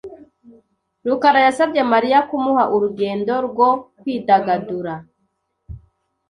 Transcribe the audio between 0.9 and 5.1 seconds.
rukara yasabye Mariya kumuha urugendo rwo kwidagadura.